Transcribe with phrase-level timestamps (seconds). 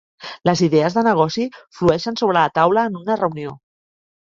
[0.49, 1.47] Les idees de negoci
[1.81, 3.59] flueixen sobre la taula en una reunió.